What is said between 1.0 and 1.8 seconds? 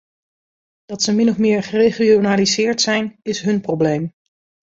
ze min of meer